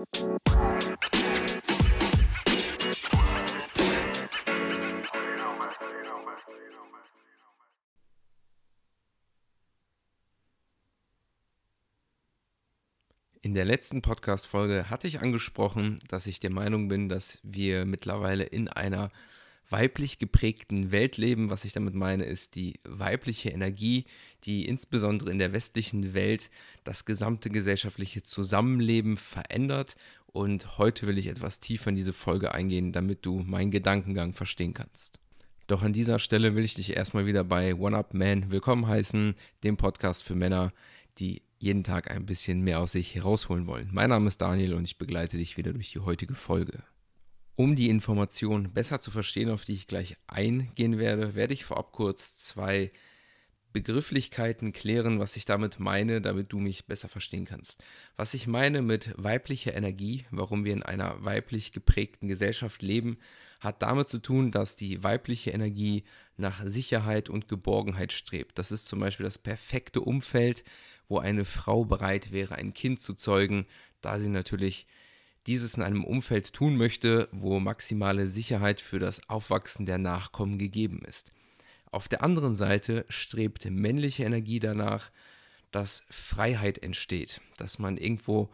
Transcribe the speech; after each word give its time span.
In 0.00 0.06
der 13.54 13.66
letzten 13.66 14.00
Podcast-Folge 14.00 14.88
hatte 14.88 15.06
ich 15.06 15.20
angesprochen, 15.20 15.98
dass 16.08 16.26
ich 16.26 16.40
der 16.40 16.48
Meinung 16.48 16.88
bin, 16.88 17.10
dass 17.10 17.38
wir 17.42 17.84
mittlerweile 17.84 18.44
in 18.44 18.68
einer 18.68 19.10
weiblich 19.70 20.18
geprägten 20.18 20.92
Welt 20.92 21.16
leben. 21.16 21.50
Was 21.50 21.64
ich 21.64 21.72
damit 21.72 21.94
meine, 21.94 22.24
ist 22.24 22.56
die 22.56 22.80
weibliche 22.84 23.50
Energie, 23.50 24.04
die 24.44 24.66
insbesondere 24.66 25.30
in 25.30 25.38
der 25.38 25.52
westlichen 25.52 26.12
Welt 26.12 26.50
das 26.84 27.04
gesamte 27.04 27.50
gesellschaftliche 27.50 28.22
Zusammenleben 28.22 29.16
verändert. 29.16 29.96
Und 30.26 30.78
heute 30.78 31.06
will 31.06 31.18
ich 31.18 31.28
etwas 31.28 31.60
tiefer 31.60 31.90
in 31.90 31.96
diese 31.96 32.12
Folge 32.12 32.52
eingehen, 32.52 32.92
damit 32.92 33.24
du 33.24 33.40
meinen 33.40 33.70
Gedankengang 33.70 34.34
verstehen 34.34 34.74
kannst. 34.74 35.18
Doch 35.66 35.82
an 35.82 35.92
dieser 35.92 36.18
Stelle 36.18 36.56
will 36.56 36.64
ich 36.64 36.74
dich 36.74 36.96
erstmal 36.96 37.26
wieder 37.26 37.44
bei 37.44 37.74
One 37.76 37.96
Up 37.96 38.12
Man 38.12 38.50
willkommen 38.50 38.88
heißen, 38.88 39.34
dem 39.62 39.76
Podcast 39.76 40.24
für 40.24 40.34
Männer, 40.34 40.72
die 41.18 41.42
jeden 41.58 41.84
Tag 41.84 42.10
ein 42.10 42.26
bisschen 42.26 42.62
mehr 42.62 42.80
aus 42.80 42.92
sich 42.92 43.14
herausholen 43.14 43.66
wollen. 43.66 43.88
Mein 43.92 44.10
Name 44.10 44.26
ist 44.26 44.40
Daniel 44.40 44.74
und 44.74 44.84
ich 44.84 44.98
begleite 44.98 45.36
dich 45.36 45.56
wieder 45.56 45.72
durch 45.72 45.92
die 45.92 46.00
heutige 46.00 46.34
Folge. 46.34 46.82
Um 47.60 47.76
die 47.76 47.90
Information 47.90 48.72
besser 48.72 49.02
zu 49.02 49.10
verstehen, 49.10 49.50
auf 49.50 49.66
die 49.66 49.74
ich 49.74 49.86
gleich 49.86 50.16
eingehen 50.26 50.98
werde, 50.98 51.34
werde 51.34 51.52
ich 51.52 51.66
vorab 51.66 51.92
kurz 51.92 52.34
zwei 52.34 52.90
Begrifflichkeiten 53.74 54.72
klären, 54.72 55.20
was 55.20 55.36
ich 55.36 55.44
damit 55.44 55.78
meine, 55.78 56.22
damit 56.22 56.54
du 56.54 56.58
mich 56.58 56.86
besser 56.86 57.10
verstehen 57.10 57.44
kannst. 57.44 57.84
Was 58.16 58.32
ich 58.32 58.46
meine 58.46 58.80
mit 58.80 59.12
weiblicher 59.18 59.74
Energie, 59.74 60.24
warum 60.30 60.64
wir 60.64 60.72
in 60.72 60.82
einer 60.82 61.22
weiblich 61.22 61.72
geprägten 61.72 62.28
Gesellschaft 62.28 62.80
leben, 62.80 63.18
hat 63.60 63.82
damit 63.82 64.08
zu 64.08 64.20
tun, 64.20 64.50
dass 64.52 64.74
die 64.74 65.04
weibliche 65.04 65.50
Energie 65.50 66.04
nach 66.38 66.64
Sicherheit 66.64 67.28
und 67.28 67.46
Geborgenheit 67.46 68.14
strebt. 68.14 68.58
Das 68.58 68.72
ist 68.72 68.86
zum 68.86 69.00
Beispiel 69.00 69.24
das 69.24 69.36
perfekte 69.36 70.00
Umfeld, 70.00 70.64
wo 71.08 71.18
eine 71.18 71.44
Frau 71.44 71.84
bereit 71.84 72.32
wäre, 72.32 72.54
ein 72.54 72.72
Kind 72.72 73.00
zu 73.00 73.12
zeugen, 73.12 73.66
da 74.00 74.18
sie 74.18 74.30
natürlich 74.30 74.86
dieses 75.50 75.74
in 75.74 75.82
einem 75.82 76.04
Umfeld 76.04 76.52
tun 76.52 76.76
möchte, 76.76 77.28
wo 77.32 77.58
maximale 77.58 78.28
Sicherheit 78.28 78.80
für 78.80 79.00
das 79.00 79.28
Aufwachsen 79.28 79.84
der 79.84 79.98
Nachkommen 79.98 80.60
gegeben 80.60 81.02
ist. 81.04 81.32
Auf 81.90 82.06
der 82.06 82.22
anderen 82.22 82.54
Seite 82.54 83.04
strebt 83.08 83.68
männliche 83.68 84.22
Energie 84.22 84.60
danach, 84.60 85.10
dass 85.72 86.04
Freiheit 86.08 86.78
entsteht, 86.78 87.40
dass 87.56 87.80
man 87.80 87.96
irgendwo 87.96 88.50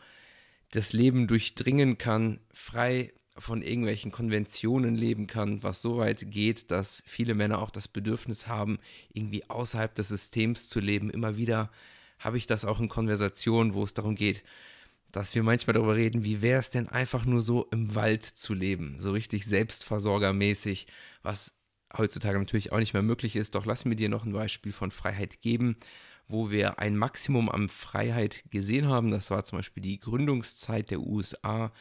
das 0.71 0.95
Leben 0.95 1.27
durchdringen 1.27 1.99
kann, 1.99 2.41
frei 2.55 3.13
von 3.37 3.61
irgendwelchen 3.61 4.11
Konventionen 4.11 4.95
leben 4.95 5.27
kann, 5.27 5.63
was 5.63 5.83
so 5.83 5.99
weit 5.99 6.31
geht, 6.31 6.71
dass 6.71 7.03
viele 7.05 7.35
Männer 7.35 7.61
auch 7.61 7.71
das 7.71 7.89
Bedürfnis 7.89 8.49
haben, 8.49 8.79
irgendwie 9.13 9.45
außerhalb 9.51 9.95
des 9.95 10.09
Systems 10.09 10.71
zu 10.71 10.81
leben, 10.81 11.11
immer 11.11 11.37
wieder 11.37 11.71
habe 12.19 12.39
ich 12.39 12.47
das 12.47 12.65
auch 12.65 12.81
in 12.81 12.89
Konversationen, 12.89 13.75
wo 13.75 13.83
es 13.83 13.93
darum 13.93 14.15
geht, 14.15 14.43
dass 15.13 15.35
wir 15.35 15.43
manchmal 15.43 15.75
darüber 15.75 15.97
reden, 15.97 16.25
wie 16.25 16.43
wäre 16.43 16.61
es 16.61 16.71
denn 16.71 16.89
einfach 16.89 17.25
nur 17.25 17.43
so 17.43 17.67
im 17.71 17.95
Wald 17.95 18.23
zu 18.23 18.55
leben, 18.55 18.97
so 18.99 19.13
richtig 19.13 19.47
selbstversorgermäßig, 19.47 20.87
was 21.23 21.55
heutzutage 21.97 22.39
natürlich 22.39 22.73
auch 22.73 22.79
nicht 22.79 22.93
mehr 22.95 23.03
möglich 23.03 23.37
ist. 23.37 23.55
Doch 23.55 23.67
lass 23.67 23.85
mir 23.85 23.97
dir 23.97 24.09
noch 24.09 24.25
ein 24.25 24.33
Beispiel 24.33 24.73
von 24.73 24.91
Freiheit 24.91 25.41
geben, 25.41 25.77
wo 26.29 26.51
wir 26.51 26.79
ein 26.79 26.97
Maximum 26.97 27.49
an 27.49 27.69
Freiheit 27.69 28.45
gesehen 28.51 28.89
haben. 28.89 29.11
Das 29.11 29.31
war 29.31 29.45
zum 29.45 29.59
Beispiel 29.59 29.83
die 29.83 30.01
Gründungszeit 30.01 30.91
der 30.91 31.01
USA, 31.01 31.73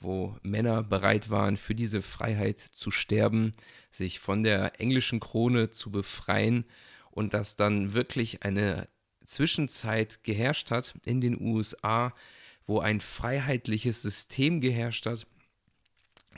wo 0.00 0.36
Männer 0.42 0.82
bereit 0.82 1.30
waren, 1.30 1.56
für 1.56 1.74
diese 1.74 2.02
Freiheit 2.02 2.58
zu 2.58 2.90
sterben, 2.90 3.52
sich 3.90 4.18
von 4.18 4.42
der 4.42 4.80
englischen 4.80 5.20
Krone 5.20 5.70
zu 5.70 5.92
befreien 5.92 6.64
und 7.10 7.34
dass 7.34 7.56
dann 7.56 7.94
wirklich 7.94 8.42
eine 8.42 8.88
Zwischenzeit 9.24 10.24
geherrscht 10.24 10.70
hat 10.70 10.94
in 11.04 11.20
den 11.20 11.40
USA, 11.40 12.12
wo 12.66 12.80
ein 12.80 13.00
freiheitliches 13.00 14.02
System 14.02 14.60
geherrscht 14.60 15.06
hat, 15.06 15.26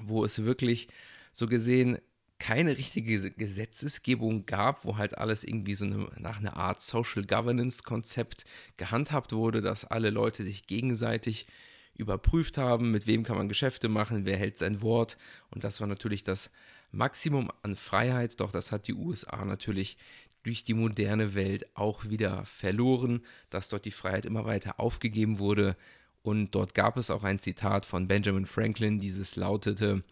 wo 0.03 0.25
es 0.25 0.45
wirklich 0.45 0.89
so 1.33 1.47
gesehen 1.47 1.99
keine 2.39 2.77
richtige 2.77 3.31
Gesetzesgebung 3.31 4.45
gab, 4.45 4.85
wo 4.85 4.99
halt 4.99 5.17
alles 5.17 5.45
irgendwie 5.45 5.75
so 5.75 5.85
eine, 5.85 6.11
nach 6.19 6.41
einer 6.41 6.57
Art 6.57 6.83
Social 6.83 7.25
Governance 7.25 7.83
Konzept 7.83 8.45
gehandhabt 8.77 9.33
wurde, 9.33 9.63
dass 9.63 9.85
alle 9.85 10.11
Leute 10.11 10.43
sich 10.43 10.67
gegenseitig 10.67 11.47
überprüft 11.95 12.59
haben, 12.59 12.91
mit 12.91 13.07
wem 13.07 13.23
kann 13.23 13.37
man 13.37 13.49
Geschäfte 13.49 13.89
machen, 13.89 14.27
wer 14.27 14.37
hält 14.37 14.59
sein 14.59 14.83
Wort. 14.83 15.17
Und 15.51 15.65
das 15.65 15.81
war 15.81 15.87
natürlich 15.87 16.25
das 16.25 16.51
Maximum 16.91 17.51
an 17.63 17.77
Freiheit, 17.77 18.41
doch 18.41 18.51
das 18.51 18.73
hat 18.73 18.89
die 18.89 18.95
USA 18.95 19.45
natürlich 19.45 19.97
durch 20.43 20.65
die 20.65 20.75
moderne 20.75 21.35
Welt 21.35 21.67
auch 21.75 22.05
wieder 22.05 22.45
verloren, 22.45 23.25
dass 23.49 23.69
dort 23.69 23.87
die 23.87 23.91
Freiheit 23.91 24.27
immer 24.27 24.45
weiter 24.45 24.79
aufgegeben 24.79 25.39
wurde. 25.39 25.77
Und 26.25 26.55
dort 26.55 26.75
gab 26.75 26.97
es 26.97 27.11
auch 27.11 27.23
ein 27.23 27.39
Zitat 27.39 27.85
von 27.85 28.09
Benjamin 28.09 28.47
Franklin, 28.47 28.99
dieses 28.99 29.37
lautete, 29.37 30.03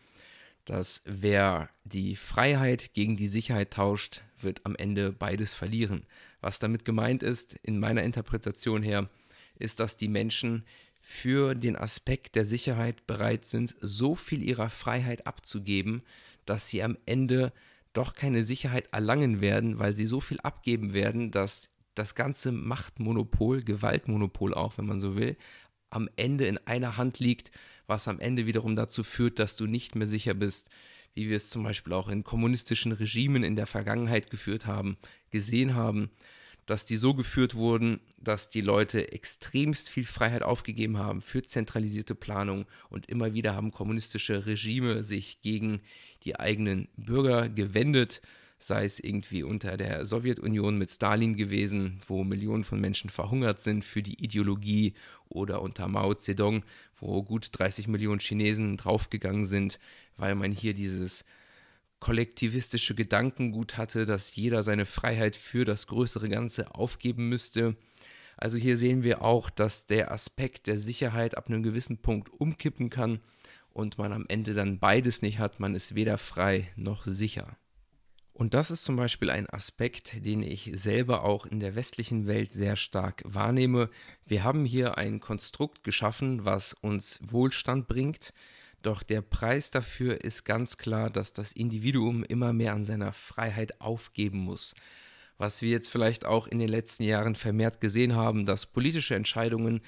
dass 0.67 1.01
wer 1.07 1.71
die 1.85 2.17
Freiheit 2.17 2.93
gegen 2.93 3.17
die 3.17 3.27
Sicherheit 3.27 3.73
tauscht, 3.73 4.21
wird 4.39 4.61
am 4.67 4.77
Ende 4.77 5.11
beides 5.11 5.55
verlieren. 5.55 6.05
Was 6.43 6.59
damit 6.59 6.85
gemeint 6.85 7.23
ist, 7.23 7.55
in 7.63 7.79
meiner 7.79 8.03
Interpretation 8.03 8.83
her, 8.83 9.09
ist, 9.59 9.81
dass 9.81 9.97
die 9.97 10.09
Menschen 10.09 10.67
für 11.01 11.55
den 11.55 11.77
Aspekt 11.77 12.35
der 12.35 12.45
Sicherheit 12.45 13.07
bereit 13.07 13.47
sind, 13.47 13.75
so 13.81 14.15
viel 14.15 14.43
ihrer 14.43 14.69
Freiheit 14.69 15.27
abzugeben, 15.27 16.03
dass 16.45 16.69
sie 16.69 16.83
am 16.83 16.99
Ende 17.07 17.55
doch 17.95 18.13
keine 18.15 18.45
Sicherheit 18.45 18.91
erlangen 18.93 19.41
werden, 19.41 19.79
weil 19.79 19.95
sie 19.95 20.07
so 20.07 20.21
viel 20.21 20.41
abgeben 20.41 20.93
werden, 20.93 21.31
dass 21.31 21.71
das 21.95 22.15
ganze 22.15 22.53
Machtmonopol, 22.53 23.63
Gewaltmonopol 23.63 24.53
auch, 24.53 24.77
wenn 24.77 24.87
man 24.87 25.01
so 25.01 25.17
will, 25.17 25.37
am 25.93 26.09
Ende 26.17 26.47
in 26.47 26.59
einer 26.67 26.97
Hand 26.97 27.19
liegt, 27.19 27.51
was 27.87 28.09
am 28.09 28.21
Ende 28.21 28.47
wiederum 28.47 28.77
dazu 28.77 29.05
führt, 29.05 29.39
dass 29.39 29.57
du 29.57 29.67
nicht 29.67 29.95
mehr 29.95 30.07
sicher 30.07 30.35
bist, 30.35 30.71
wie 31.15 31.29
wir 31.29 31.37
es 31.37 31.51
zum 31.51 31.63
Beispiel 31.63 31.93
auch 31.93 32.09
in 32.09 32.25
kommunistischen 32.25 32.93
Regimen 32.93 33.45
in 33.45 33.57
der 33.57 33.67
Vergangenheit 33.67 34.31
geführt 34.31 34.67
haben, 34.67 34.97
gesehen 35.31 35.75
haben, 35.75 36.11
dass 36.67 36.87
die 36.87 36.97
so 36.97 37.13
geführt 37.13 37.55
wurden, 37.55 38.01
dass 38.19 38.51
die 38.51 38.61
Leute 38.61 39.13
extremst 39.13 39.91
viel 39.91 40.05
Freiheit 40.05 40.43
aufgegeben 40.43 40.97
haben 40.97 41.21
für 41.21 41.43
zentralisierte 41.43 42.15
Planung 42.15 42.67
und 42.89 43.07
immer 43.07 43.35
wieder 43.35 43.55
haben 43.55 43.73
kommunistische 43.73 44.47
Regime 44.47 45.03
sich 45.03 45.43
gegen 45.43 45.81
die 46.25 46.39
eigenen 46.39 46.89
Bürger 46.97 47.49
gewendet, 47.49 48.23
sei 48.65 48.85
es 48.85 49.01
irgendwie 49.01 49.43
unter 49.43 49.77
der 49.77 50.05
Sowjetunion 50.05 50.79
mit 50.79 50.91
Stalin 50.91 51.37
gewesen, 51.37 52.01
wo 52.07 52.25
Millionen 52.25 52.65
von 52.65 52.81
Menschen 52.81 53.11
verhungert 53.11 53.61
sind 53.61 53.85
für 53.85 54.03
die 54.03 54.23
Ideologie, 54.23 54.95
oder 55.35 55.63
unter 55.63 55.89
Mao 55.89 56.15
Zedong, 56.15 56.65
wo 56.99 57.23
gut 57.23 57.49
30 57.53 57.89
Millionen 57.89 58.21
Chinesen 58.21 58.77
draufgegangen 58.77 59.45
sind, 59.45 59.79
weil 60.17 60.35
man 60.35 60.53
hier 60.53 60.75
dieses 60.75 61.25
kollektivistische 62.01 62.95
Gedankengut 62.95 63.77
hatte, 63.77 64.07
dass 64.07 64.35
jeder 64.35 64.63
seine 64.63 64.87
Freiheit 64.87 65.37
für 65.37 65.65
das 65.65 65.87
größere 65.87 66.29
Ganze 66.29 66.75
aufgeben 66.75 67.29
müsste. 67.29 67.77
Also 68.37 68.59
hier 68.59 68.77
sehen 68.77 69.05
wir 69.05 69.23
auch, 69.23 69.51
dass 69.51 69.87
der 69.87 70.11
Aspekt 70.11 70.67
der 70.67 70.79
Sicherheit 70.79 71.37
ab 71.37 71.49
einem 71.49 71.63
gewissen 71.63 71.99
Punkt 71.99 72.29
umkippen 72.29 72.91
kann 72.91 73.21
und 73.73 73.99
man 73.99 74.13
am 74.13 74.27
Ende 74.29 74.53
dann 74.53 74.81
beides 74.81 75.23
nicht 75.23 75.39
hat, 75.39 75.61
man 75.61 75.75
ist 75.75 75.95
weder 75.95 76.19
frei 76.19 76.69
noch 76.77 77.07
sicher. 77.07 77.57
Und 78.35 78.55
das 78.55 78.71
ist 78.71 78.85
zum 78.85 78.97
Beispiel 78.97 79.31
ein 79.31 79.49
Aspekt, 79.49 80.25
den 80.25 80.43
ich 80.43 80.71
selber 80.75 81.25
auch 81.25 81.45
in 81.45 81.61
der 81.61 81.75
westlichen 81.75 82.27
Welt 82.27 82.51
sehr 82.51 82.77
stark 82.77 83.23
wahrnehme. 83.27 83.91
Wir 84.25 84.43
haben 84.43 84.65
hier 84.65 84.97
ein 84.97 85.21
Konstrukt 85.21 85.85
geschaffen, 85.85 86.45
was 86.45 86.73
uns 86.73 87.21
Wohlstand 87.23 87.89
bringt, 87.89 88.33
doch 88.83 89.03
der 89.03 89.23
Preis 89.23 89.71
dafür 89.71 90.25
ist 90.25 90.45
ganz 90.45 90.77
klar, 90.77 91.09
dass 91.09 91.33
das 91.33 91.53
Individuum 91.53 92.25
immer 92.25 92.53
mehr 92.53 92.73
an 92.75 92.85
seiner 92.85 93.13
Freiheit 93.13 93.81
aufgeben 93.81 94.39
muss. 94.39 94.75
Was 95.39 95.63
wir 95.63 95.71
jetzt 95.71 95.89
vielleicht 95.89 96.25
auch 96.25 96.47
in 96.47 96.59
den 96.59 96.69
letzten 96.69 97.05
Jahren 97.05 97.37
vermehrt 97.37 97.81
gesehen 97.81 98.17
haben, 98.17 98.45
dass 98.45 98.67
politische 98.67 99.15
Entscheidungen 99.15 99.83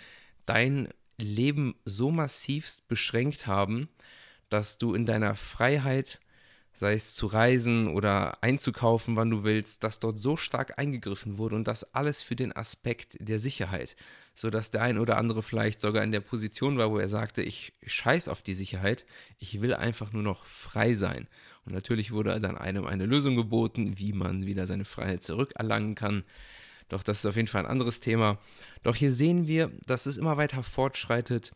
dein 0.46 0.88
Leben 1.18 1.74
so 1.84 2.10
massivst 2.10 2.86
beschränkt 2.88 3.46
haben, 3.46 3.88
dass 4.48 4.78
du 4.78 4.94
in 4.94 5.06
deiner 5.06 5.34
Freiheit 5.34 6.20
sei 6.74 6.94
es 6.94 7.14
zu 7.14 7.26
reisen 7.26 7.88
oder 7.88 8.42
einzukaufen, 8.42 9.16
wann 9.16 9.30
du 9.30 9.44
willst, 9.44 9.84
dass 9.84 10.00
dort 10.00 10.18
so 10.18 10.36
stark 10.36 10.78
eingegriffen 10.78 11.38
wurde 11.38 11.54
und 11.54 11.68
das 11.68 11.94
alles 11.94 12.20
für 12.20 12.36
den 12.36 12.54
Aspekt 12.54 13.16
der 13.20 13.38
Sicherheit, 13.38 13.96
sodass 14.34 14.70
der 14.70 14.82
ein 14.82 14.98
oder 14.98 15.16
andere 15.16 15.42
vielleicht 15.42 15.80
sogar 15.80 16.02
in 16.02 16.10
der 16.10 16.20
Position 16.20 16.76
war, 16.76 16.90
wo 16.90 16.98
er 16.98 17.08
sagte, 17.08 17.42
ich 17.42 17.72
scheiß 17.86 18.28
auf 18.28 18.42
die 18.42 18.54
Sicherheit, 18.54 19.06
ich 19.38 19.60
will 19.60 19.72
einfach 19.72 20.12
nur 20.12 20.24
noch 20.24 20.44
frei 20.46 20.94
sein. 20.94 21.28
Und 21.64 21.72
natürlich 21.72 22.10
wurde 22.10 22.38
dann 22.40 22.58
einem 22.58 22.86
eine 22.86 23.06
Lösung 23.06 23.36
geboten, 23.36 23.98
wie 23.98 24.12
man 24.12 24.44
wieder 24.44 24.66
seine 24.66 24.84
Freiheit 24.84 25.22
zurückerlangen 25.22 25.94
kann. 25.94 26.24
Doch 26.88 27.02
das 27.02 27.20
ist 27.20 27.26
auf 27.26 27.36
jeden 27.36 27.48
Fall 27.48 27.64
ein 27.64 27.70
anderes 27.70 28.00
Thema. 28.00 28.38
Doch 28.82 28.96
hier 28.96 29.12
sehen 29.12 29.46
wir, 29.46 29.70
dass 29.86 30.06
es 30.06 30.16
immer 30.16 30.36
weiter 30.36 30.62
fortschreitet 30.62 31.52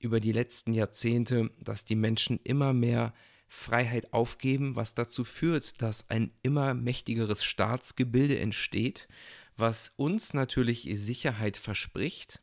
über 0.00 0.20
die 0.20 0.32
letzten 0.32 0.74
Jahrzehnte, 0.74 1.50
dass 1.58 1.84
die 1.84 1.96
Menschen 1.96 2.38
immer 2.44 2.72
mehr 2.72 3.14
Freiheit 3.48 4.12
aufgeben, 4.12 4.76
was 4.76 4.94
dazu 4.94 5.24
führt, 5.24 5.80
dass 5.80 6.08
ein 6.10 6.30
immer 6.42 6.74
mächtigeres 6.74 7.42
Staatsgebilde 7.42 8.38
entsteht, 8.38 9.08
was 9.56 9.92
uns 9.96 10.34
natürlich 10.34 10.88
Sicherheit 10.92 11.56
verspricht. 11.56 12.42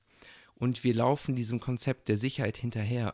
Und 0.56 0.84
wir 0.84 0.94
laufen 0.94 1.36
diesem 1.36 1.60
Konzept 1.60 2.08
der 2.10 2.18
Sicherheit 2.18 2.58
hinterher, 2.58 3.14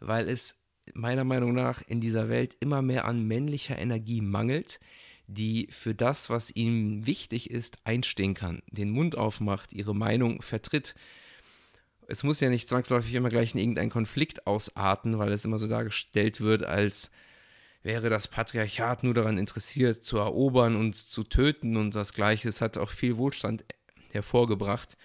weil 0.00 0.28
es 0.28 0.60
meiner 0.94 1.24
Meinung 1.24 1.54
nach 1.54 1.82
in 1.82 2.00
dieser 2.00 2.28
Welt 2.28 2.56
immer 2.60 2.82
mehr 2.82 3.04
an 3.04 3.22
männlicher 3.22 3.78
Energie 3.78 4.20
mangelt, 4.20 4.80
die 5.26 5.68
für 5.70 5.94
das, 5.94 6.30
was 6.30 6.54
ihnen 6.54 7.06
wichtig 7.06 7.50
ist, 7.50 7.78
einstehen 7.84 8.34
kann, 8.34 8.62
den 8.70 8.90
Mund 8.90 9.16
aufmacht, 9.16 9.72
ihre 9.74 9.94
Meinung 9.94 10.40
vertritt. 10.40 10.94
Es 12.06 12.22
muss 12.22 12.40
ja 12.40 12.48
nicht 12.48 12.68
zwangsläufig 12.68 13.12
immer 13.14 13.28
gleich 13.28 13.52
in 13.52 13.60
irgendeinen 13.60 13.90
Konflikt 13.90 14.46
ausarten, 14.46 15.18
weil 15.18 15.30
es 15.30 15.44
immer 15.44 15.58
so 15.58 15.68
dargestellt 15.68 16.40
wird, 16.40 16.64
als 16.64 17.10
wäre 17.88 18.10
das 18.10 18.28
Patriarchat 18.28 19.02
nur 19.02 19.14
daran 19.14 19.38
interessiert, 19.38 20.04
zu 20.04 20.18
erobern 20.18 20.76
und 20.76 20.94
zu 20.94 21.24
töten 21.24 21.78
und 21.78 21.94
das 21.94 22.12
Gleiche. 22.12 22.50
Es 22.50 22.60
hat 22.60 22.76
auch 22.76 22.90
viel 22.90 23.16
Wohlstand 23.16 23.64
hervorgebracht. 24.10 24.98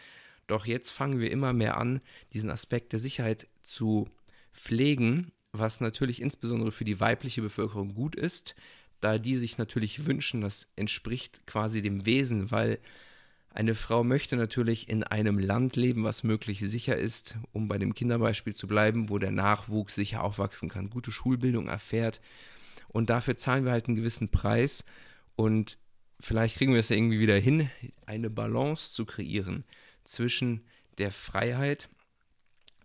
Doch 0.47 0.65
jetzt 0.65 0.91
fangen 0.91 1.21
wir 1.21 1.31
immer 1.31 1.53
mehr 1.53 1.77
an, 1.77 2.01
diesen 2.33 2.49
Aspekt 2.49 2.91
der 2.91 2.99
Sicherheit 2.99 3.47
zu 3.61 4.09
pflegen, 4.51 5.31
was 5.53 5.79
natürlich 5.79 6.21
insbesondere 6.21 6.73
für 6.73 6.83
die 6.83 6.99
weibliche 6.99 7.41
Bevölkerung 7.41 7.95
gut 7.95 8.15
ist, 8.15 8.53
da 8.99 9.17
die 9.17 9.37
sich 9.37 9.57
natürlich 9.57 10.05
wünschen, 10.05 10.41
das 10.41 10.67
entspricht 10.75 11.47
quasi 11.47 11.81
dem 11.81 12.05
Wesen, 12.05 12.51
weil 12.51 12.79
eine 13.53 13.75
Frau 13.75 14.03
möchte 14.03 14.35
natürlich 14.35 14.89
in 14.89 15.05
einem 15.05 15.39
Land 15.39 15.77
leben, 15.77 16.03
was 16.03 16.23
möglichst 16.23 16.69
sicher 16.69 16.97
ist, 16.97 17.37
um 17.53 17.69
bei 17.69 17.77
dem 17.77 17.95
Kinderbeispiel 17.95 18.53
zu 18.53 18.67
bleiben, 18.67 19.07
wo 19.07 19.19
der 19.19 19.31
Nachwuchs 19.31 19.95
sicher 19.95 20.21
aufwachsen 20.21 20.67
kann, 20.67 20.89
gute 20.89 21.13
Schulbildung 21.13 21.69
erfährt. 21.69 22.19
Und 22.93 23.09
dafür 23.09 23.35
zahlen 23.35 23.65
wir 23.65 23.73
halt 23.73 23.87
einen 23.87 23.97
gewissen 23.97 24.29
Preis. 24.29 24.85
Und 25.35 25.77
vielleicht 26.21 26.57
kriegen 26.57 26.71
wir 26.71 26.79
es 26.79 26.89
ja 26.89 26.95
irgendwie 26.95 27.19
wieder 27.19 27.37
hin, 27.37 27.69
eine 28.05 28.29
Balance 28.29 28.93
zu 28.93 29.05
kreieren 29.05 29.65
zwischen 30.05 30.61
der 30.97 31.11
Freiheit 31.11 31.89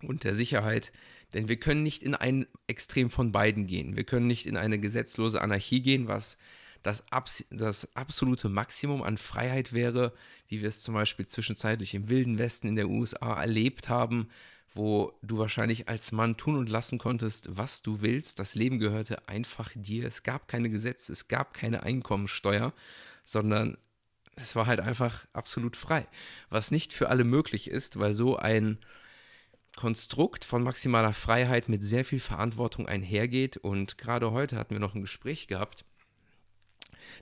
und 0.02 0.24
der 0.24 0.34
Sicherheit, 0.34 0.92
denn 1.34 1.48
wir 1.48 1.56
können 1.56 1.82
nicht 1.82 2.02
in 2.02 2.14
ein 2.14 2.46
Extrem 2.66 3.10
von 3.10 3.32
beiden 3.32 3.66
gehen. 3.66 3.96
Wir 3.96 4.04
können 4.04 4.26
nicht 4.26 4.46
in 4.46 4.56
eine 4.56 4.78
gesetzlose 4.78 5.42
Anarchie 5.42 5.82
gehen, 5.82 6.08
was 6.08 6.38
das, 6.82 7.04
Abs 7.12 7.44
das 7.50 7.94
absolute 7.96 8.48
Maximum 8.48 9.02
an 9.02 9.18
Freiheit 9.18 9.72
wäre, 9.72 10.14
wie 10.46 10.62
wir 10.62 10.68
es 10.68 10.82
zum 10.82 10.94
Beispiel 10.94 11.26
zwischenzeitlich 11.26 11.94
im 11.94 12.08
Wilden 12.08 12.38
Westen 12.38 12.68
in 12.68 12.76
der 12.76 12.88
USA 12.88 13.38
erlebt 13.40 13.88
haben, 13.88 14.28
wo 14.74 15.12
du 15.22 15.38
wahrscheinlich 15.38 15.88
als 15.88 16.12
Mann 16.12 16.36
tun 16.36 16.56
und 16.56 16.68
lassen 16.68 16.98
konntest, 16.98 17.48
was 17.50 17.82
du 17.82 18.00
willst. 18.00 18.38
Das 18.38 18.54
Leben 18.54 18.78
gehörte 18.78 19.28
einfach 19.28 19.70
dir. 19.74 20.06
Es 20.06 20.22
gab 20.22 20.48
keine 20.48 20.70
Gesetze, 20.70 21.12
es 21.12 21.28
gab 21.28 21.54
keine 21.54 21.82
Einkommensteuer, 21.82 22.72
sondern 23.24 23.78
es 24.36 24.54
war 24.54 24.66
halt 24.66 24.80
einfach 24.80 25.26
absolut 25.32 25.76
frei. 25.76 26.06
Was 26.48 26.70
nicht 26.70 26.92
für 26.92 27.08
alle 27.08 27.24
möglich 27.24 27.70
ist, 27.70 27.98
weil 27.98 28.14
so 28.14 28.36
ein 28.36 28.78
Konstrukt 29.76 30.44
von 30.44 30.62
maximaler 30.62 31.14
Freiheit 31.14 31.68
mit 31.68 31.82
sehr 31.84 32.04
viel 32.04 32.20
Verantwortung 32.20 32.86
einhergeht. 32.86 33.56
Und 33.56 33.98
gerade 33.98 34.32
heute 34.32 34.56
hatten 34.56 34.74
wir 34.74 34.80
noch 34.80 34.94
ein 34.94 35.02
Gespräch 35.02 35.46
gehabt. 35.46 35.84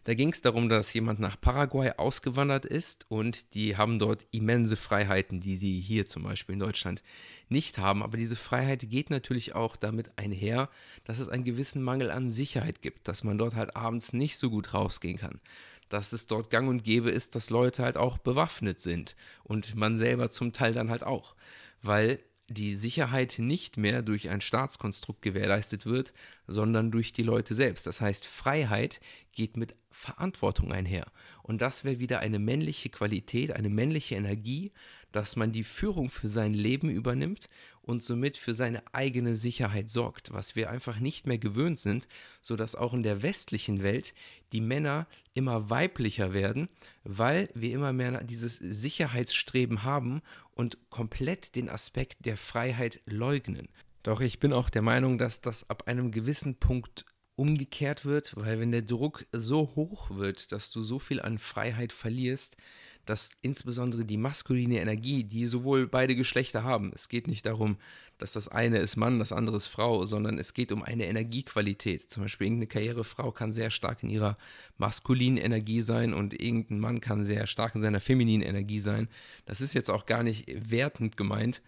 Da 0.04 0.14
ging 0.14 0.32
es 0.32 0.42
darum, 0.42 0.68
dass 0.68 0.92
jemand 0.92 1.20
nach 1.20 1.40
Paraguay 1.40 1.92
ausgewandert 1.96 2.64
ist 2.64 3.06
und 3.08 3.54
die 3.54 3.76
haben 3.76 3.98
dort 3.98 4.26
immense 4.30 4.76
Freiheiten, 4.76 5.40
die 5.40 5.56
sie 5.56 5.80
hier 5.80 6.06
zum 6.06 6.22
Beispiel 6.22 6.54
in 6.54 6.60
Deutschland 6.60 7.02
nicht 7.48 7.78
haben. 7.78 8.02
Aber 8.02 8.16
diese 8.16 8.36
Freiheit 8.36 8.88
geht 8.88 9.10
natürlich 9.10 9.54
auch 9.54 9.76
damit 9.76 10.18
einher, 10.18 10.68
dass 11.04 11.18
es 11.18 11.28
einen 11.28 11.44
gewissen 11.44 11.82
Mangel 11.82 12.10
an 12.10 12.30
Sicherheit 12.30 12.82
gibt, 12.82 13.08
dass 13.08 13.24
man 13.24 13.38
dort 13.38 13.54
halt 13.54 13.76
abends 13.76 14.12
nicht 14.12 14.36
so 14.36 14.50
gut 14.50 14.74
rausgehen 14.74 15.18
kann 15.18 15.40
dass 15.88 16.12
es 16.12 16.26
dort 16.26 16.50
gang 16.50 16.68
und 16.68 16.82
gäbe 16.82 17.10
ist, 17.10 17.36
dass 17.36 17.50
Leute 17.50 17.84
halt 17.84 17.96
auch 17.96 18.18
bewaffnet 18.18 18.80
sind 18.80 19.14
und 19.44 19.76
man 19.76 19.98
selber 19.98 20.30
zum 20.30 20.52
Teil 20.52 20.72
dann 20.72 20.90
halt 20.90 21.04
auch, 21.04 21.36
weil 21.80 22.18
die 22.48 22.75
Sicherheit 22.75 23.37
nicht 23.38 23.76
mehr 23.76 24.02
durch 24.02 24.28
ein 24.28 24.40
Staatskonstrukt 24.40 25.22
gewährleistet 25.22 25.84
wird, 25.84 26.12
sondern 26.46 26.90
durch 26.90 27.12
die 27.12 27.25
Leute 27.25 27.54
selbst. 27.54 27.87
Das 27.87 28.00
heißt, 28.00 28.26
Freiheit 28.26 29.00
geht 29.32 29.56
mit 29.56 29.75
Verantwortung 29.96 30.72
einher. 30.72 31.10
Und 31.43 31.62
das 31.62 31.84
wäre 31.84 31.98
wieder 31.98 32.20
eine 32.20 32.38
männliche 32.38 32.90
Qualität, 32.90 33.52
eine 33.52 33.70
männliche 33.70 34.14
Energie, 34.14 34.72
dass 35.10 35.37
man 35.37 35.52
die 35.52 35.64
Führung 35.64 36.10
für 36.10 36.28
sein 36.28 36.52
Leben 36.52 36.90
übernimmt 36.90 37.48
und 37.81 38.02
somit 38.02 38.37
für 38.37 38.52
seine 38.52 38.82
eigene 38.93 39.34
Sicherheit 39.34 39.88
sorgt, 39.88 40.32
was 40.32 40.54
wir 40.54 40.70
einfach 40.70 40.98
nicht 41.00 41.26
mehr 41.26 41.38
gewöhnt 41.38 41.78
sind, 41.78 42.06
sodass 42.43 42.75
auch 42.75 42.93
in 42.93 43.02
der 43.02 43.22
westlichen 43.22 43.82
Welt 43.82 44.12
die 44.52 44.60
Männer 44.60 45.06
immer 45.32 45.70
weiblicher 45.70 46.34
werden, 46.34 46.69
weil 47.04 47.49
wir 47.54 47.72
immer 47.72 47.94
mehr 47.94 48.22
dieses 48.22 48.56
Sicherheitsstreben 48.56 49.82
haben 49.82 50.20
und 50.52 50.78
komplett 50.90 51.56
den 51.56 51.70
Aspekt 51.70 52.26
der 52.26 52.37
Freiheit 52.37 53.00
leugnen. 53.06 53.69
Doch 54.02 54.20
ich 54.20 54.38
bin 54.38 54.52
auch 54.52 54.69
der 54.69 54.82
Meinung, 54.82 55.16
dass 55.16 55.40
das 55.40 55.69
ab 55.70 55.88
einem 55.88 56.10
gewissen 56.10 56.56
Punkt 56.56 57.06
umgekehrt 57.36 58.04
wird, 58.04 58.34
weil 58.36 58.58
wenn 58.58 58.72
der 58.72 58.82
Druck 58.82 59.26
so 59.32 59.72
hoch 59.76 60.10
wird, 60.10 60.52
dass 60.52 60.70
du 60.70 60.82
so 60.82 60.98
viel 60.98 61.20
an 61.20 61.38
Freiheit 61.38 61.92
verlierst, 61.92 62.56
dass 63.04 63.30
insbesondere 63.40 64.04
die 64.04 64.16
maskuline 64.16 64.80
Energie, 64.80 65.22
die 65.22 65.46
sowohl 65.46 65.86
beide 65.86 66.16
Geschlechter 66.16 66.64
haben, 66.64 66.92
es 66.94 67.08
geht 67.08 67.28
nicht 67.28 67.46
darum, 67.46 67.76
dass 68.18 68.32
das 68.32 68.48
eine 68.48 68.78
ist 68.78 68.96
Mann, 68.96 69.18
das 69.18 69.32
andere 69.32 69.58
ist 69.58 69.66
Frau, 69.66 70.04
sondern 70.06 70.38
es 70.38 70.54
geht 70.54 70.72
um 70.72 70.82
eine 70.82 71.06
Energiequalität. 71.06 72.10
Zum 72.10 72.22
Beispiel 72.22 72.46
irgendeine 72.46 72.68
Karrierefrau 72.68 73.30
kann 73.30 73.52
sehr 73.52 73.70
stark 73.70 74.02
in 74.02 74.08
ihrer 74.08 74.38
maskulinen 74.78 75.36
Energie 75.36 75.82
sein 75.82 76.14
und 76.14 76.38
irgendein 76.40 76.80
Mann 76.80 77.00
kann 77.00 77.24
sehr 77.24 77.46
stark 77.46 77.74
in 77.74 77.82
seiner 77.82 78.00
femininen 78.00 78.46
Energie 78.46 78.80
sein. 78.80 79.08
Das 79.44 79.60
ist 79.60 79.74
jetzt 79.74 79.90
auch 79.90 80.06
gar 80.06 80.22
nicht 80.22 80.46
wertend 80.70 81.16
gemeint, 81.16 81.62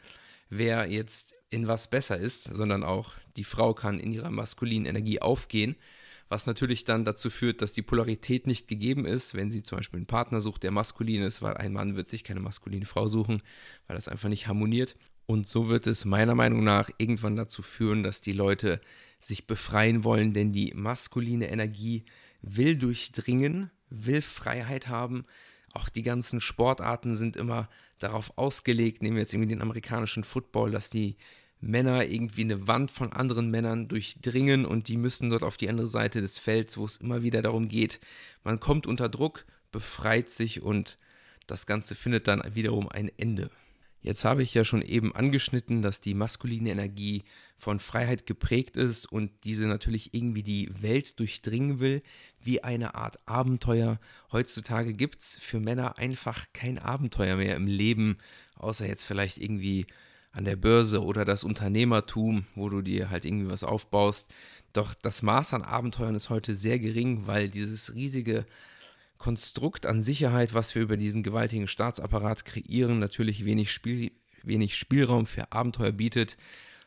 wer 0.48 0.90
jetzt 0.90 1.37
in 1.50 1.66
was 1.66 1.88
besser 1.88 2.18
ist, 2.18 2.44
sondern 2.44 2.82
auch 2.82 3.12
die 3.36 3.44
Frau 3.44 3.74
kann 3.74 4.00
in 4.00 4.12
ihrer 4.12 4.30
maskulinen 4.30 4.86
Energie 4.86 5.20
aufgehen 5.20 5.76
was 6.28 6.46
natürlich 6.46 6.84
dann 6.84 7.04
dazu 7.04 7.30
führt, 7.30 7.62
dass 7.62 7.72
die 7.72 7.82
Polarität 7.82 8.46
nicht 8.46 8.68
gegeben 8.68 9.06
ist, 9.06 9.34
wenn 9.34 9.50
sie 9.50 9.62
zum 9.62 9.78
Beispiel 9.78 9.98
einen 9.98 10.06
Partner 10.06 10.40
sucht, 10.40 10.62
der 10.62 10.70
maskulin 10.70 11.22
ist, 11.22 11.42
weil 11.42 11.56
ein 11.56 11.72
Mann 11.72 11.96
wird 11.96 12.08
sich 12.08 12.24
keine 12.24 12.40
maskuline 12.40 12.84
Frau 12.84 13.08
suchen, 13.08 13.42
weil 13.86 13.96
das 13.96 14.08
einfach 14.08 14.28
nicht 14.28 14.46
harmoniert. 14.46 14.96
Und 15.26 15.46
so 15.46 15.68
wird 15.68 15.86
es 15.86 16.04
meiner 16.04 16.34
Meinung 16.34 16.64
nach 16.64 16.90
irgendwann 16.98 17.36
dazu 17.36 17.62
führen, 17.62 18.02
dass 18.02 18.20
die 18.20 18.32
Leute 18.32 18.80
sich 19.20 19.46
befreien 19.46 20.04
wollen, 20.04 20.32
denn 20.32 20.52
die 20.52 20.72
maskuline 20.74 21.50
Energie 21.50 22.04
will 22.42 22.76
durchdringen, 22.76 23.70
will 23.90 24.22
Freiheit 24.22 24.88
haben. 24.88 25.24
Auch 25.78 25.88
die 25.88 26.02
ganzen 26.02 26.40
Sportarten 26.40 27.14
sind 27.14 27.36
immer 27.36 27.68
darauf 28.00 28.36
ausgelegt, 28.36 29.00
nehmen 29.00 29.16
wir 29.16 29.22
jetzt 29.22 29.32
irgendwie 29.32 29.54
den 29.54 29.62
amerikanischen 29.62 30.24
Football, 30.24 30.72
dass 30.72 30.90
die 30.90 31.16
Männer 31.60 32.04
irgendwie 32.04 32.42
eine 32.42 32.66
Wand 32.66 32.90
von 32.90 33.12
anderen 33.12 33.50
Männern 33.50 33.86
durchdringen 33.86 34.66
und 34.66 34.88
die 34.88 34.96
müssen 34.96 35.30
dort 35.30 35.44
auf 35.44 35.56
die 35.56 35.68
andere 35.68 35.86
Seite 35.86 36.20
des 36.20 36.38
Felds, 36.38 36.78
wo 36.78 36.84
es 36.84 36.96
immer 36.96 37.22
wieder 37.22 37.42
darum 37.42 37.68
geht, 37.68 38.00
man 38.42 38.58
kommt 38.58 38.86
unter 38.88 39.08
Druck, 39.08 39.44
befreit 39.70 40.30
sich 40.30 40.62
und 40.62 40.98
das 41.46 41.66
Ganze 41.66 41.94
findet 41.94 42.26
dann 42.26 42.42
wiederum 42.54 42.88
ein 42.88 43.10
Ende. 43.16 43.50
Jetzt 44.00 44.24
habe 44.24 44.42
ich 44.42 44.54
ja 44.54 44.64
schon 44.64 44.82
eben 44.82 45.14
angeschnitten, 45.14 45.82
dass 45.82 46.00
die 46.00 46.14
maskuline 46.14 46.70
Energie 46.70 47.24
von 47.56 47.80
Freiheit 47.80 48.26
geprägt 48.26 48.76
ist 48.76 49.06
und 49.06 49.32
diese 49.42 49.66
natürlich 49.66 50.14
irgendwie 50.14 50.44
die 50.44 50.70
Welt 50.80 51.18
durchdringen 51.18 51.80
will, 51.80 52.02
wie 52.40 52.62
eine 52.62 52.94
Art 52.94 53.18
Abenteuer. 53.26 53.98
Heutzutage 54.30 54.94
gibt 54.94 55.20
es 55.20 55.36
für 55.36 55.58
Männer 55.58 55.98
einfach 55.98 56.46
kein 56.52 56.78
Abenteuer 56.78 57.36
mehr 57.36 57.56
im 57.56 57.66
Leben, 57.66 58.18
außer 58.54 58.86
jetzt 58.86 59.04
vielleicht 59.04 59.38
irgendwie 59.38 59.86
an 60.30 60.44
der 60.44 60.56
Börse 60.56 61.02
oder 61.02 61.24
das 61.24 61.42
Unternehmertum, 61.42 62.46
wo 62.54 62.68
du 62.68 62.82
dir 62.82 63.10
halt 63.10 63.24
irgendwie 63.24 63.50
was 63.50 63.64
aufbaust. 63.64 64.32
Doch 64.72 64.94
das 64.94 65.22
Maß 65.22 65.54
an 65.54 65.62
Abenteuern 65.62 66.14
ist 66.14 66.30
heute 66.30 66.54
sehr 66.54 66.78
gering, 66.78 67.26
weil 67.26 67.48
dieses 67.48 67.94
riesige 67.94 68.46
Konstrukt 69.18 69.86
an 69.86 70.00
Sicherheit, 70.00 70.54
was 70.54 70.74
wir 70.74 70.82
über 70.82 70.96
diesen 70.96 71.22
gewaltigen 71.22 71.68
Staatsapparat 71.68 72.44
kreieren, 72.44 72.98
natürlich 72.98 73.44
wenig, 73.44 73.72
Spiel, 73.72 74.12
wenig 74.42 74.76
Spielraum 74.76 75.26
für 75.26 75.52
Abenteuer 75.52 75.92
bietet, 75.92 76.36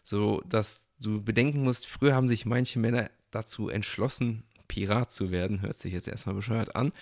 so 0.04 0.42
dass 0.48 0.88
du 1.00 1.22
bedenken 1.22 1.64
musst, 1.64 1.88
früher 1.88 2.16
haben 2.16 2.30
sich 2.30 2.46
manche 2.46 2.80
Männer 2.80 3.10
dazu 3.32 3.70
entschlossen, 3.70 4.44
Pirat 4.72 5.12
zu 5.12 5.32
werden. 5.32 5.62
Hört 5.62 5.76
sich 5.76 5.92
jetzt 5.92 6.08
erstmal 6.08 6.36
bescheuert 6.36 6.78
an. 6.78 6.94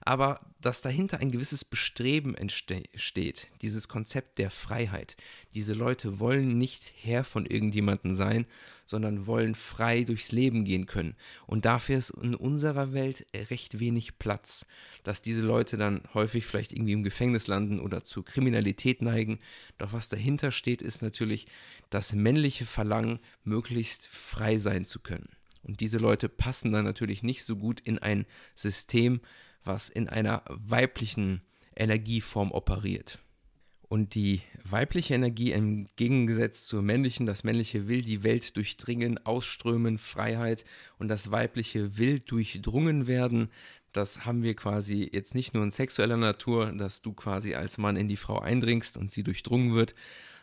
Aber 0.00 0.40
dass 0.62 0.80
dahinter 0.80 1.20
ein 1.20 1.30
gewisses 1.30 1.62
Bestreben 1.62 2.34
entsteht, 2.34 3.48
dieses 3.60 3.86
Konzept 3.86 4.38
der 4.38 4.50
Freiheit. 4.50 5.14
Diese 5.52 5.74
Leute 5.74 6.20
wollen 6.20 6.56
nicht 6.56 6.94
Herr 7.02 7.24
von 7.24 7.44
irgendjemandem 7.44 8.14
sein, 8.14 8.46
sondern 8.86 9.26
wollen 9.26 9.54
frei 9.54 10.04
durchs 10.04 10.32
Leben 10.32 10.64
gehen 10.64 10.86
können. 10.86 11.16
Und 11.46 11.66
dafür 11.66 11.98
ist 11.98 12.08
in 12.08 12.34
unserer 12.34 12.94
Welt 12.94 13.26
recht 13.34 13.78
wenig 13.78 14.18
Platz, 14.18 14.64
dass 15.04 15.20
diese 15.20 15.42
Leute 15.42 15.76
dann 15.76 16.00
häufig 16.14 16.46
vielleicht 16.46 16.72
irgendwie 16.72 16.92
im 16.92 17.02
Gefängnis 17.02 17.46
landen 17.46 17.78
oder 17.78 18.04
zu 18.04 18.22
Kriminalität 18.22 19.02
neigen. 19.02 19.38
Doch 19.76 19.92
was 19.92 20.08
dahinter 20.08 20.50
steht, 20.50 20.80
ist 20.80 21.02
natürlich 21.02 21.46
das 21.90 22.14
männliche 22.14 22.64
Verlangen, 22.64 23.18
möglichst 23.44 24.08
frei 24.08 24.56
sein 24.56 24.86
zu 24.86 25.00
können. 25.00 25.28
Und 25.62 25.80
diese 25.80 25.98
Leute 25.98 26.28
passen 26.28 26.72
dann 26.72 26.84
natürlich 26.84 27.22
nicht 27.22 27.44
so 27.44 27.56
gut 27.56 27.80
in 27.80 27.98
ein 27.98 28.26
System, 28.54 29.20
was 29.64 29.88
in 29.88 30.08
einer 30.08 30.42
weiblichen 30.48 31.42
Energieform 31.76 32.52
operiert. 32.52 33.18
Und 33.88 34.14
die 34.14 34.42
weibliche 34.64 35.14
Energie 35.14 35.52
im 35.52 35.86
Gegensatz 35.96 36.66
zur 36.66 36.82
männlichen, 36.82 37.24
das 37.24 37.42
männliche 37.42 37.88
will 37.88 38.02
die 38.02 38.22
Welt 38.22 38.54
durchdringen, 38.56 39.18
ausströmen, 39.24 39.96
Freiheit 39.96 40.64
und 40.98 41.08
das 41.08 41.30
weibliche 41.30 41.96
will 41.96 42.20
durchdrungen 42.20 43.06
werden. 43.06 43.48
Das 43.94 44.26
haben 44.26 44.42
wir 44.42 44.54
quasi 44.54 45.08
jetzt 45.10 45.34
nicht 45.34 45.54
nur 45.54 45.64
in 45.64 45.70
sexueller 45.70 46.18
Natur, 46.18 46.70
dass 46.72 47.00
du 47.00 47.14
quasi 47.14 47.54
als 47.54 47.78
Mann 47.78 47.96
in 47.96 48.08
die 48.08 48.18
Frau 48.18 48.38
eindringst 48.38 48.98
und 48.98 49.10
sie 49.10 49.22
durchdrungen 49.22 49.74
wird, 49.74 49.94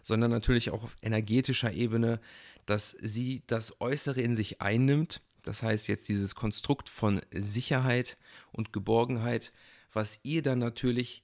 sondern 0.01 0.31
natürlich 0.31 0.71
auch 0.71 0.83
auf 0.83 0.95
energetischer 1.03 1.71
Ebene, 1.71 2.19
dass 2.65 2.91
sie 3.01 3.43
das 3.47 3.79
Äußere 3.79 4.21
in 4.21 4.35
sich 4.35 4.61
einnimmt. 4.61 5.21
Das 5.43 5.61
heißt 5.63 5.87
jetzt 5.87 6.09
dieses 6.09 6.35
Konstrukt 6.35 6.89
von 6.89 7.21
Sicherheit 7.31 8.17
und 8.51 8.73
Geborgenheit, 8.73 9.51
was 9.93 10.19
ihr 10.23 10.41
dann 10.41 10.59
natürlich 10.59 11.21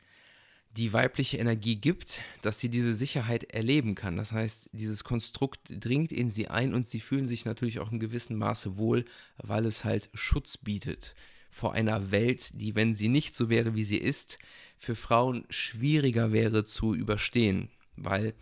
die 0.77 0.93
weibliche 0.93 1.37
Energie 1.37 1.75
gibt, 1.75 2.21
dass 2.41 2.59
sie 2.59 2.69
diese 2.69 2.93
Sicherheit 2.93 3.43
erleben 3.53 3.95
kann. 3.95 4.15
Das 4.15 4.31
heißt, 4.31 4.69
dieses 4.71 5.03
Konstrukt 5.03 5.59
dringt 5.69 6.13
in 6.13 6.31
sie 6.31 6.47
ein 6.47 6.73
und 6.73 6.87
sie 6.87 7.01
fühlen 7.01 7.27
sich 7.27 7.43
natürlich 7.43 7.79
auch 7.79 7.91
in 7.91 7.99
gewissem 7.99 8.37
Maße 8.37 8.77
wohl, 8.77 9.05
weil 9.37 9.65
es 9.65 9.83
halt 9.83 10.09
Schutz 10.13 10.57
bietet 10.57 11.13
vor 11.49 11.73
einer 11.73 12.11
Welt, 12.11 12.51
die, 12.53 12.75
wenn 12.75 12.95
sie 12.95 13.09
nicht 13.09 13.35
so 13.35 13.49
wäre, 13.49 13.75
wie 13.75 13.83
sie 13.83 13.97
ist, 13.97 14.39
für 14.77 14.95
Frauen 14.95 15.45
schwieriger 15.49 16.31
wäre 16.31 16.63
zu 16.63 16.95
überstehen. 16.95 17.69
Weil, 17.97 18.33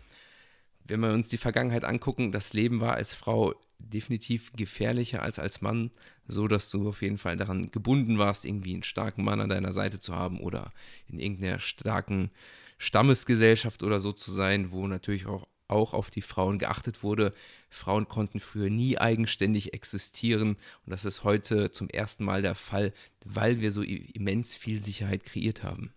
wenn 0.84 1.00
wir 1.00 1.12
uns 1.12 1.28
die 1.28 1.38
Vergangenheit 1.38 1.84
angucken, 1.84 2.32
das 2.32 2.52
Leben 2.52 2.80
war 2.80 2.94
als 2.94 3.14
Frau 3.14 3.54
definitiv 3.78 4.52
gefährlicher 4.52 5.22
als 5.22 5.38
als 5.38 5.60
Mann, 5.62 5.90
so 6.26 6.48
dass 6.48 6.70
du 6.70 6.88
auf 6.88 7.02
jeden 7.02 7.18
Fall 7.18 7.36
daran 7.36 7.70
gebunden 7.70 8.18
warst, 8.18 8.44
irgendwie 8.44 8.74
einen 8.74 8.82
starken 8.82 9.24
Mann 9.24 9.40
an 9.40 9.48
deiner 9.48 9.72
Seite 9.72 10.00
zu 10.00 10.14
haben 10.14 10.40
oder 10.40 10.72
in 11.08 11.18
irgendeiner 11.18 11.58
starken 11.58 12.30
Stammesgesellschaft 12.78 13.82
oder 13.82 14.00
so 14.00 14.12
zu 14.12 14.30
sein, 14.30 14.70
wo 14.70 14.86
natürlich 14.86 15.26
auch, 15.26 15.46
auch 15.68 15.92
auf 15.92 16.10
die 16.10 16.22
Frauen 16.22 16.58
geachtet 16.58 17.02
wurde. 17.02 17.34
Frauen 17.68 18.08
konnten 18.08 18.40
früher 18.40 18.70
nie 18.70 18.98
eigenständig 18.98 19.74
existieren 19.74 20.56
und 20.84 20.90
das 20.90 21.04
ist 21.04 21.24
heute 21.24 21.70
zum 21.70 21.88
ersten 21.88 22.24
Mal 22.24 22.42
der 22.42 22.54
Fall, 22.54 22.92
weil 23.24 23.60
wir 23.60 23.70
so 23.70 23.82
immens 23.82 24.54
viel 24.54 24.80
Sicherheit 24.80 25.24
kreiert 25.24 25.62
haben. 25.62 25.92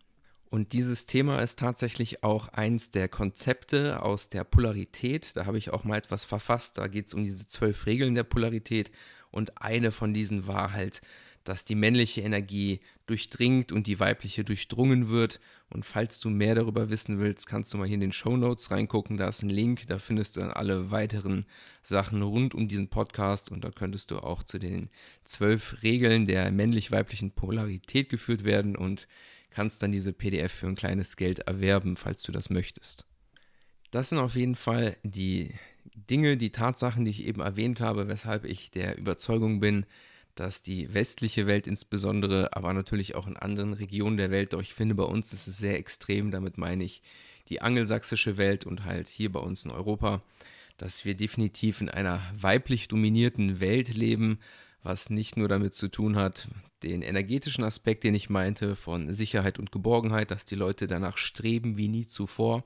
Und 0.53 0.71
dieses 0.73 1.07
Thema 1.07 1.39
ist 1.39 1.57
tatsächlich 1.57 2.23
auch 2.23 2.47
eins 2.49 2.91
der 2.91 3.09
Konzepte 3.09 4.03
aus 4.03 4.29
der 4.29 4.43
Polarität. 4.43 5.35
Da 5.35 5.47
habe 5.47 5.57
ich 5.57 5.71
auch 5.71 5.83
mal 5.83 5.97
etwas 5.97 6.25
verfasst. 6.25 6.77
Da 6.77 6.87
geht 6.87 7.07
es 7.07 7.15
um 7.15 7.23
diese 7.23 7.47
zwölf 7.47 7.87
Regeln 7.87 8.13
der 8.13 8.21
Polarität. 8.21 8.91
Und 9.31 9.63
eine 9.63 9.91
von 9.91 10.13
diesen 10.13 10.45
war 10.45 10.71
halt, 10.71 11.01
dass 11.43 11.65
die 11.65 11.73
männliche 11.73 12.21
Energie 12.21 12.81
durchdringt 13.07 13.71
und 13.71 13.87
die 13.87 13.99
weibliche 13.99 14.43
durchdrungen 14.43 15.09
wird. 15.09 15.39
Und 15.71 15.87
falls 15.87 16.19
du 16.19 16.29
mehr 16.29 16.53
darüber 16.53 16.91
wissen 16.91 17.17
willst, 17.17 17.47
kannst 17.47 17.73
du 17.73 17.79
mal 17.79 17.87
hier 17.87 17.95
in 17.95 18.01
den 18.01 18.13
Show 18.13 18.37
Notes 18.37 18.69
reingucken. 18.69 19.17
Da 19.17 19.29
ist 19.29 19.41
ein 19.41 19.49
Link, 19.49 19.87
da 19.87 19.97
findest 19.97 20.35
du 20.35 20.41
dann 20.41 20.51
alle 20.51 20.91
weiteren 20.91 21.47
Sachen 21.81 22.21
rund 22.21 22.53
um 22.53 22.67
diesen 22.67 22.89
Podcast. 22.89 23.49
Und 23.49 23.63
da 23.63 23.71
könntest 23.71 24.11
du 24.11 24.19
auch 24.19 24.43
zu 24.43 24.59
den 24.59 24.91
zwölf 25.23 25.81
Regeln 25.81 26.27
der 26.27 26.51
männlich-weiblichen 26.51 27.31
Polarität 27.31 28.09
geführt 28.09 28.43
werden. 28.43 28.75
Und 28.75 29.07
kannst 29.53 29.83
dann 29.83 29.91
diese 29.91 30.13
PDF 30.13 30.51
für 30.51 30.67
ein 30.67 30.75
kleines 30.75 31.15
Geld 31.15 31.39
erwerben, 31.39 31.97
falls 31.97 32.21
du 32.23 32.31
das 32.31 32.49
möchtest. 32.49 33.05
Das 33.91 34.09
sind 34.09 34.17
auf 34.17 34.35
jeden 34.35 34.55
Fall 34.55 34.97
die 35.03 35.53
Dinge, 35.95 36.37
die 36.37 36.51
Tatsachen, 36.51 37.05
die 37.05 37.11
ich 37.11 37.25
eben 37.25 37.41
erwähnt 37.41 37.79
habe, 37.79 38.07
weshalb 38.07 38.45
ich 38.45 38.71
der 38.71 38.97
Überzeugung 38.97 39.59
bin, 39.59 39.85
dass 40.35 40.63
die 40.63 40.93
westliche 40.93 41.45
Welt 41.45 41.67
insbesondere, 41.67 42.55
aber 42.55 42.73
natürlich 42.73 43.15
auch 43.15 43.27
in 43.27 43.37
anderen 43.37 43.73
Regionen 43.73 44.17
der 44.17 44.31
Welt, 44.31 44.53
doch 44.53 44.61
ich 44.61 44.73
finde, 44.73 44.95
bei 44.95 45.03
uns 45.03 45.31
ist 45.31 45.47
es 45.47 45.57
sehr 45.57 45.77
extrem, 45.77 46.31
damit 46.31 46.57
meine 46.57 46.83
ich 46.83 47.01
die 47.49 47.61
angelsächsische 47.61 48.37
Welt 48.37 48.65
und 48.65 48.83
halt 48.83 49.07
hier 49.07 49.31
bei 49.31 49.39
uns 49.39 49.63
in 49.65 49.71
Europa, 49.71 50.23
dass 50.77 51.05
wir 51.05 51.13
definitiv 51.13 51.81
in 51.81 51.89
einer 51.89 52.21
weiblich 52.35 52.87
dominierten 52.87 53.59
Welt 53.59 53.93
leben, 53.93 54.39
was 54.83 55.09
nicht 55.09 55.37
nur 55.37 55.47
damit 55.47 55.73
zu 55.73 55.87
tun 55.87 56.15
hat, 56.15 56.49
den 56.83 57.01
energetischen 57.01 57.63
Aspekt, 57.63 58.03
den 58.03 58.13
ich 58.13 58.29
meinte, 58.29 58.75
von 58.75 59.13
Sicherheit 59.13 59.57
und 59.57 59.71
Geborgenheit, 59.71 60.31
dass 60.31 60.45
die 60.45 60.55
Leute 60.55 60.87
danach 60.87 61.17
streben 61.17 61.77
wie 61.77 61.87
nie 61.87 62.05
zuvor, 62.05 62.65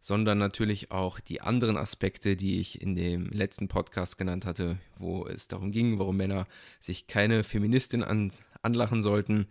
sondern 0.00 0.38
natürlich 0.38 0.90
auch 0.90 1.20
die 1.20 1.40
anderen 1.40 1.76
Aspekte, 1.76 2.36
die 2.36 2.58
ich 2.58 2.82
in 2.82 2.96
dem 2.96 3.26
letzten 3.26 3.68
Podcast 3.68 4.18
genannt 4.18 4.44
hatte, 4.44 4.78
wo 4.98 5.26
es 5.26 5.48
darum 5.48 5.70
ging, 5.70 5.98
warum 5.98 6.16
Männer 6.16 6.46
sich 6.80 7.06
keine 7.06 7.44
Feministin 7.44 8.02
an, 8.02 8.32
anlachen 8.62 9.02
sollten, 9.02 9.46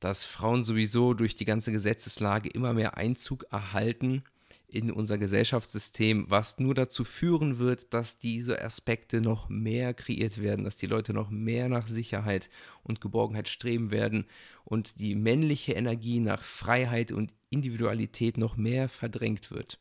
dass 0.00 0.24
Frauen 0.24 0.64
sowieso 0.64 1.14
durch 1.14 1.36
die 1.36 1.44
ganze 1.44 1.72
Gesetzeslage 1.72 2.48
immer 2.48 2.74
mehr 2.74 2.96
Einzug 2.96 3.46
erhalten 3.50 4.24
in 4.74 4.90
unser 4.90 5.18
Gesellschaftssystem, 5.18 6.26
was 6.28 6.58
nur 6.58 6.74
dazu 6.74 7.04
führen 7.04 7.60
wird, 7.60 7.94
dass 7.94 8.18
diese 8.18 8.60
Aspekte 8.60 9.20
noch 9.20 9.48
mehr 9.48 9.94
kreiert 9.94 10.42
werden, 10.42 10.64
dass 10.64 10.74
die 10.76 10.88
Leute 10.88 11.14
noch 11.14 11.30
mehr 11.30 11.68
nach 11.68 11.86
Sicherheit 11.86 12.50
und 12.82 13.00
Geborgenheit 13.00 13.48
streben 13.48 13.92
werden 13.92 14.26
und 14.64 14.98
die 14.98 15.14
männliche 15.14 15.74
Energie 15.74 16.18
nach 16.18 16.42
Freiheit 16.42 17.12
und 17.12 17.32
Individualität 17.50 18.36
noch 18.36 18.56
mehr 18.56 18.88
verdrängt 18.88 19.52
wird. 19.52 19.78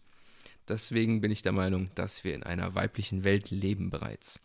Deswegen 0.68 1.22
bin 1.22 1.32
ich 1.32 1.42
der 1.42 1.54
Meinung, 1.54 1.90
dass 1.96 2.24
wir 2.24 2.36
in 2.36 2.44
einer 2.44 2.76
weiblichen 2.76 3.24
Welt 3.24 3.50
leben 3.50 3.90
bereits. 3.90 4.42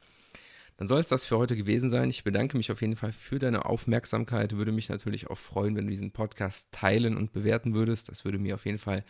Dann 0.79 0.87
soll 0.87 1.01
es 1.01 1.09
das 1.09 1.27
für 1.27 1.37
heute 1.37 1.57
gewesen 1.57 1.91
sein. 1.91 2.09
Ich 2.09 2.25
bedanke 2.25 2.57
mich 2.57 2.73
auf 2.73 2.81
jeden 2.81 2.97
Fall 2.97 3.13
für 3.13 3.39
deine 3.39 3.67
Aufmerksamkeit. 3.67 4.57
Würde 4.57 4.73
mich 4.73 4.89
natürlich 4.89 5.27
auch 5.27 5.37
freuen, 5.37 5.77
wenn 5.77 5.85
du 5.85 5.91
diesen 5.91 6.13
Podcast 6.13 6.69
teilen 6.73 7.19
und 7.19 7.35
bewerten 7.35 7.75
würdest. 7.75 8.09
Das 8.09 8.25
würde 8.25 8.39
mir 8.39 8.55
auf 8.55 8.65
jeden 8.65 8.79
Fall 8.79 9.05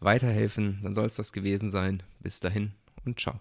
weiterhelfen, 0.00 0.80
dann 0.82 0.94
soll 0.94 1.06
es 1.06 1.16
das 1.16 1.32
gewesen 1.32 1.70
sein. 1.70 2.02
Bis 2.20 2.40
dahin 2.40 2.72
und 3.04 3.20
ciao. 3.20 3.40